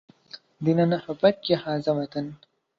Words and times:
ديننا 0.61 0.99
حبك 0.99 1.49
يا 1.49 1.57
هذا 1.65 1.91
الوطن 1.91 2.33